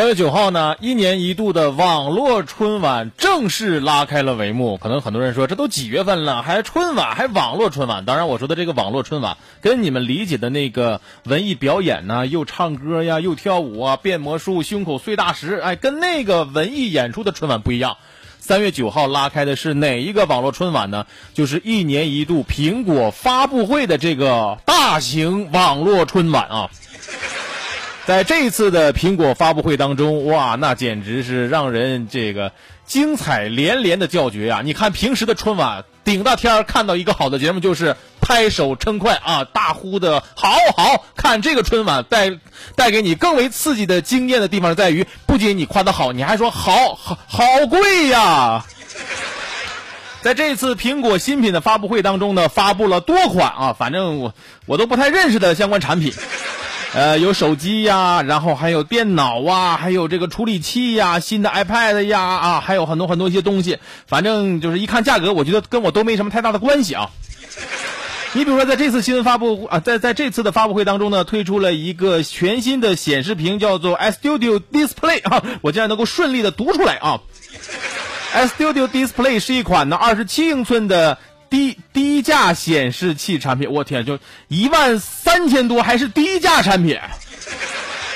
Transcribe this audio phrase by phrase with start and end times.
[0.00, 4.78] 三月九号呢，一年一度的网络春晚正式拉开了帷幕。
[4.78, 8.06] 可能很多人说，这都几月份了，还春晚，还网络春晚？
[8.06, 17.98] 当然，我说的这个网络春晚，跟你们理解的那个文艺表演呢，又唱歌呀，又跳舞啊，变魔术，胸口碎大石，哎，跟那个文艺演出的春晚不一样。
[18.38, 21.04] 三月九号拉开的是哪一个网络春晚呢？
[21.34, 26.70] 就是一年一度苹果发布会的这个大型网络春晚啊。
[28.10, 32.50] 在这一次的苹果发布会当中，哇，那简直是让人这个
[32.84, 34.62] 精彩连连的叫绝啊！
[34.64, 41.40] 你看平时的春晚，顶大天儿看到一个好的节目就是拍手称快啊，大呼的好好看。
[41.40, 42.32] 这个春晚带
[42.74, 48.66] 带给你更为刺激的惊艳的地方在于，不仅你夸的好，你还说好好好贵呀。
[50.20, 54.34] 在这次苹果新品的发布会当中呢，发布了多款啊，反正我
[54.66, 56.12] 我都不太认识的相关产品。
[56.92, 63.78] 呃，有手机呀，然后还有电脑啊，还有这个处理器呀，新的 iPad 呀，啊，还有很多很多一些东西。
[64.08, 67.10] 反正就是一看价格，我觉得跟我都没什么太大的关系啊。
[68.32, 77.20] 你比如说，在这次新闻发布啊，在在这次的发布会当中呢，推出了一个全新的显示屏，叫做 Studio Display 啊，我竟然能够顺利的读出来啊。
[78.34, 81.18] Studio Display 是一款呢二十七英寸的。
[81.50, 86.96] 低低价显示器产品，我天，就一万三千多，还是低价产品。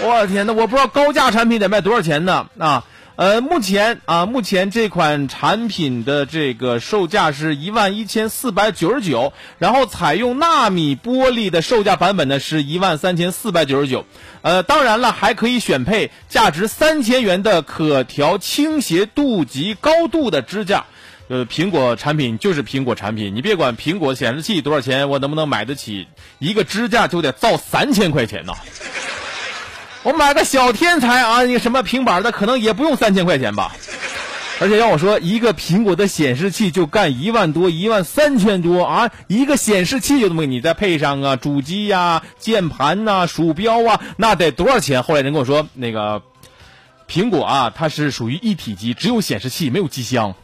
[0.00, 2.46] 我天呐，我不知道高价产品得卖多少钱呢？
[2.58, 2.84] 啊，
[3.16, 14.04] 呃，目前啊，目前这款产品的这个售价是一万一千四百九十九，然后采用纳米玻璃的售价版本呢是一万三千四百九十九。
[14.42, 20.84] 呃，当然了，还可以选配价值三千元的可调倾斜度及高度的支架。
[21.28, 26.06] 呃，苹果产品就是苹果产品，你别管苹果显示器多少钱，我能不能买得起？
[26.38, 28.52] 一个支架就得造三千块钱呢。
[30.04, 33.74] 我买个小天才啊，你什么平板的可能也不用三千块钱吧？
[34.60, 39.10] 而且要我说，一个苹果的显示器就干一万多，一万三千多啊！
[39.26, 45.02] 一个显示器就这么，你再配上啊主机呀、键盘呐、鼠标啊，那得多少钱？
[45.02, 46.22] 后来人跟我说，那个
[47.06, 50.34] 苹果啊，它是属于一体机，只有显示器没有机箱。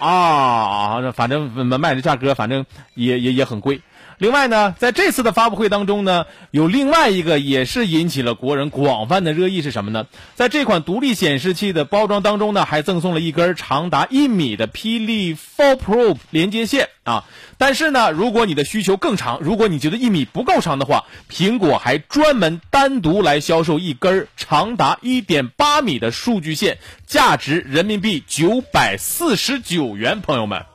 [0.00, 3.80] 啊，反正卖的价格反正也也也很贵。
[4.20, 10.08] 另外呢，在这次的发布会当中呢，有另外一个也是引起了国人广泛的热议是什么呢？
[10.34, 17.24] 在这款独立显示器的包装当中呢，还赠送了一根长达一米的霹雳 Four Pro 连接线啊。
[17.56, 26.76] 但是呢，如果你的需求更长，如果你觉得一米不够长的话，苹果还专门单独来销售一根长达一点八米的数据线，
[27.06, 30.69] 价值人民币九百四十九元，朋友们。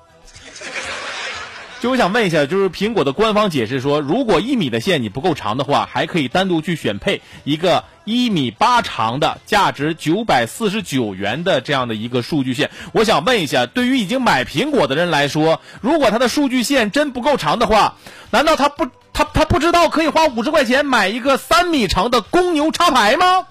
[1.81, 12.71] 就我想问一下，就是苹果的官方解释说，如果一米的线你不够长的话，还可以单独去选配一个一米八长的、价值九百四十九元的这样的一个数据线。
[12.91, 17.95] 我想问一下，对于已经买苹果的人来说，如果他的数据线真不够长的话，
[18.31, 23.45] 难道他不他他不知道可以花五十块钱买一个三米长的公牛插排吗？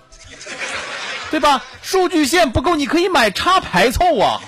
[1.30, 1.62] 对吧？
[1.82, 4.40] 数据线不够，你可以买插排凑啊。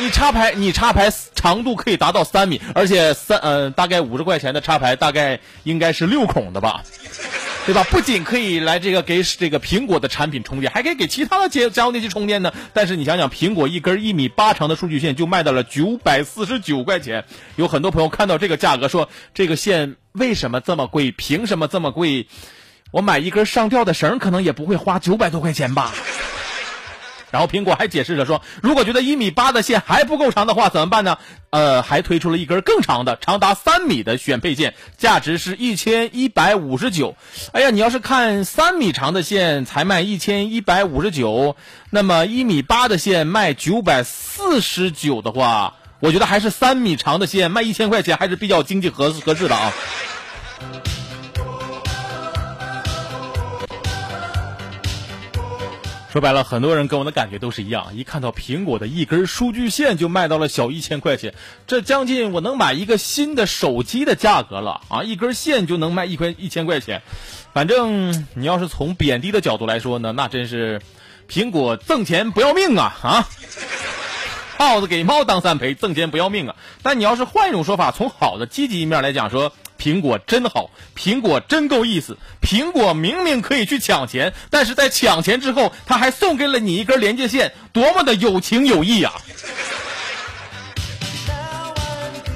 [0.00, 6.82] 你插排，你插排长度可以达到三米，而且三呃大概五十块钱的插排大概应该是六孔的吧，
[7.66, 7.84] 对吧？
[7.90, 12.50] 不仅可以来这个给这个苹果的产品充电，还可以给其他的家家用电器充电呢。
[12.72, 21.12] 但是你想想，苹果一根一米八长的数据线就卖到了九百四十九块钱，有很多朋友看到这个价格说，这个线为什么这么贵？
[21.12, 22.26] 凭什么这么贵？
[22.90, 25.92] 我买一根上吊的绳可能也不会花九百多块钱吧。
[27.30, 31.18] 然后苹果还解释着说，如果觉得一米八的线还不够长的话，怎么办呢？
[31.50, 37.16] 呃，还推出了一根更长的，长达三米的选配线，价值是一千一百五十九。
[37.52, 41.56] 哎呀，你要是看三米长的线才卖一千一百五十九，
[41.90, 49.72] 那么一米八的线卖九百四十九的话，我觉得还是三米长的线卖一千块钱还是比较经济合合适的啊。
[56.12, 61.34] 说白了，很多人跟我的感觉都是一样，一看到苹果的一根数据线就卖到了小一千块钱，
[61.68, 65.04] 这将近我能买一个新的手机的价格了啊！
[65.04, 67.02] 一根线就能卖一块一千块钱，
[67.52, 70.82] 反正你要是从贬低的角度来说呢，那真是
[71.28, 73.28] 苹果挣钱不要命啊啊！
[74.58, 76.56] 耗子给猫当三陪，挣钱不要命啊！
[76.82, 79.52] 但你要是换一种说法，从好的积极一面来讲说。
[79.80, 82.18] 苹果真好，苹果真够意思。
[82.42, 89.14] 苹果明明可以去抢钱，但是在抢钱之后，他还送给了你一根连接线，多么的有情有义啊！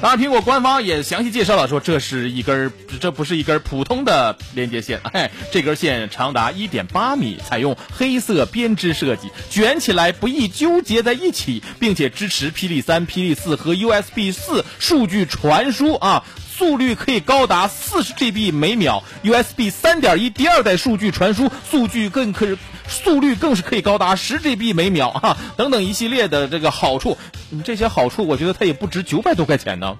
[0.01, 16.23] 当然，苹果官方也详细介绍了，说这是一根，这不是一根普通的连接线， 哎，这根线长达一点八米，采用黑色编织设计，卷起来不易纠结在一起，并且支持霹雳三、霹雳四和 USB 四数据传输啊。
[16.57, 22.57] 速率可以高达四十 GB 每秒，USB 三点一第二代数据传输数据更可
[22.87, 27.17] 速率更是可以高达十 GB 每秒啊，等等一系列的这个好处，
[27.65, 29.97] 这些好处我觉得它也不值九百多块钱呢。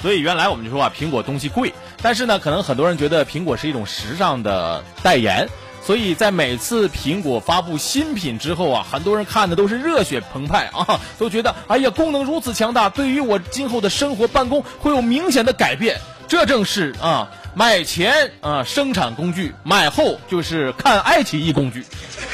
[0.00, 5.48] 所以原来我们就说啊，苹果东西贵，但是呢，可能很多人觉得苹果是一种时尚的代言。
[5.84, 16.00] 所以在每次苹果发布新品之后啊，很多人看的都是热血澎湃啊，都觉得哎呀，功能如此强大，对于我今后的生活办公会有明显的改变。
[16.28, 21.84] 这正是啊，买前啊生产工具，买后就是看爱奇艺工具，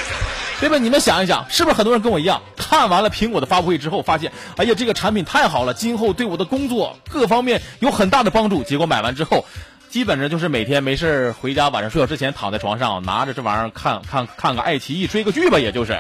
[0.61, 0.77] 对吧？
[0.77, 8.63] 你们想一想，是不是很多人跟我一样，看完了苹果的发布会之后，发现哎呀，这个产品太好了，今后对我的工作各方面有很大的帮助。
[8.63, 9.47] 结果买完之后。
[9.91, 15.99] 基本上就是每天没事回家，晚上睡觉之前躺在床上，拿着这玩意儿看看看个爱奇艺，追个剧吧，也就是，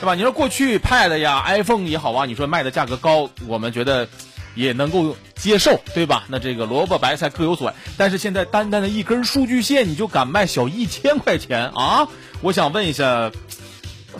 [0.00, 0.14] 是吧？
[0.14, 4.08] 你说过去 Pad 呀、iPhone 也好啊，你说卖的价格高，我们觉得
[4.54, 6.24] 也能够接受，对吧？
[6.28, 7.74] 那这个萝卜白菜各有所爱。
[7.98, 12.08] 但是现在单单的一根数据线，你就敢卖小一千块钱啊？
[12.40, 13.30] 我想问一下，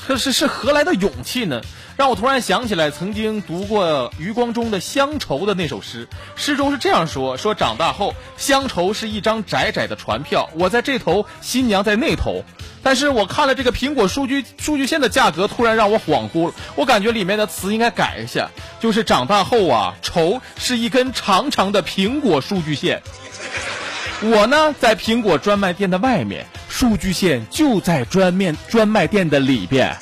[0.06, 1.62] 这是是何来的勇气呢？
[1.96, 12.44] 让我突然想起来，曾经读过余光中的《乡愁》的那首诗，诗中是这样说：说长大后，乡愁是一张窄窄的船票，我在这头，新娘在那头。
[12.82, 16.52] 但是我看了这个苹果数据数据线的价格，突然让我恍惚。
[16.75, 18.50] 我感觉里面的词应该改一下，
[18.81, 23.02] 就是长大后啊，愁是一根长长的苹果数据线。
[24.20, 29.97] 我呢，在苹果专卖店的外面，数据线就在专面专卖店的里边。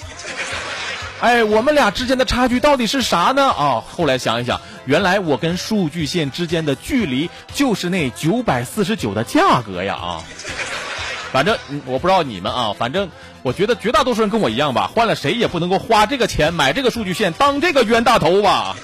[1.22, 3.46] 哎，我们俩之间的差距到底是啥呢？
[3.46, 9.94] 啊，后来想一想，原来我跟数据线之间的距离就是那九百四十九的价格呀！
[9.94, 10.20] 啊，
[11.30, 13.08] 反正我不知道你们啊，反正
[13.44, 18.74] 我觉得绝大多数人跟我一样吧，换了谁也不能够花这个钱买这个数据线当这个冤大头吧。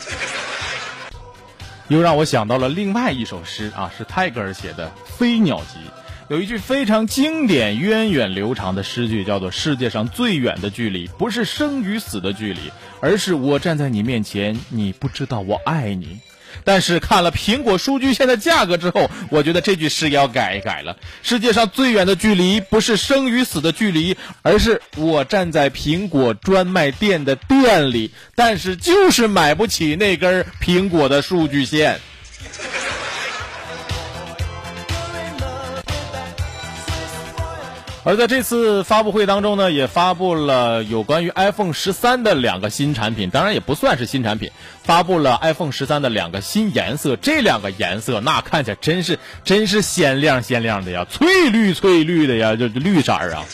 [1.88, 4.86] 又让我想到了另外一首诗啊，是泰戈尔写的
[5.18, 5.80] 《飞鸟集》。
[6.28, 12.60] 有一句非常经典、源远流长的诗句，叫做“世界上最远的距离，不是生与死的距离，
[13.00, 16.20] 而是我站在你面前，你不知道我爱你。”
[16.64, 20.98] 但是看了苹果数据线的价格之后，我觉得这句诗要改一改了。
[21.22, 31.98] 世界上最远的距离，不是生与死的距离，而是我站在苹果专卖店的店里，但是就是买不起那根苹果的数据线。
[38.04, 44.50] 而在这次发布会当中呢，也发布了有关于 iPhone 十三的两个新产品，当然也不算是新产品，
[44.82, 53.44] 发布了 iPhone 十三的两个新颜色，这两个颜色那看起来真是真是鲜亮鲜亮的呀，翠绿翠绿的呀，就绿色儿啊。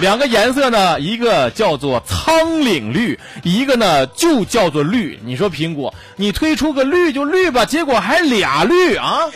[0.00, 5.20] 两个颜色呢，一个叫做苍岭绿，一个呢就叫做绿。
[5.24, 9.30] 你说苹果，你推出个绿就绿吧，结果还俩绿啊。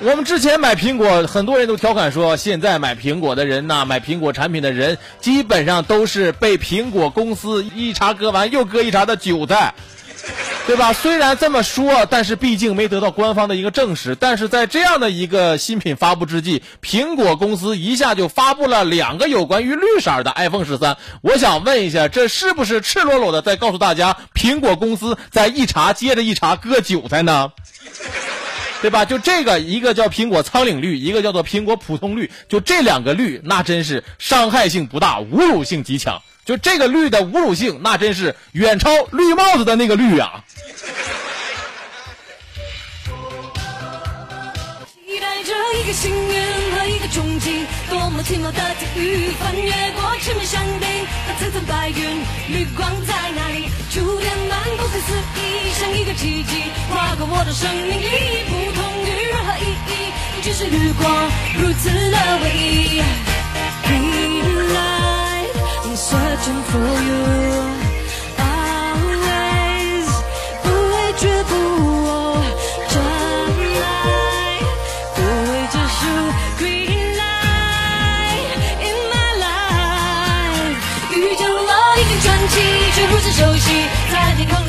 [0.00, 9.74] 我们之前买苹果，很多人都调侃说，现在买苹果的人呐，买苹果产品的人，基本上都是被苹果公司一茬割完又割一茬的韭菜，
[10.68, 10.92] 对吧？
[10.92, 14.14] 虽然这么说，但是毕竟没得到官方的一个证实。
[14.14, 20.96] 但是在这样的一个新品发布之际，苹果公司一下就发布了两个有关于绿色的 iPhone 十三。
[21.22, 27.50] 我想问一下，这是不是赤裸裸的在告诉大家，苹果公司在一茬接着一茬割韭菜呢？
[28.80, 29.04] 对吧？
[29.04, 36.22] 就这个，一个叫苹果苍岭绿，一个叫做苹果普通绿，就这两个绿，那真是伤害性不大，侮辱性极强。
[36.44, 40.44] 就这个绿的侮辱性，那真是远超绿帽子的那个绿啊！
[45.74, 46.57] 一个幸运
[47.88, 50.88] 多么奇妙的际遇，翻越过千面山顶，
[51.26, 53.68] 和层层白云，绿光在哪里？
[53.90, 62.67] 触电般不可思议，像一个奇迹，划过我的生命里，不同于任何意义，你只是绿光，如此的唯一。
[82.48, 82.60] 气
[82.94, 84.67] 却如此熟悉在天空